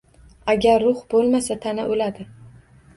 Agar 0.53 0.81
ruh 0.85 1.03
bo‘lmasa, 1.13 1.61
tana 1.67 1.89
o‘ladi. 1.95 2.31